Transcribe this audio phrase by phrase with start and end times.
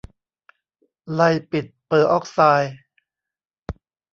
[1.13, 1.21] ไล
[1.51, 2.75] ปิดเปอร์อ๊อกไซด์